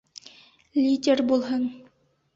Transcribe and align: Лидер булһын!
Лидер 0.85 1.23
булһын! 1.33 1.71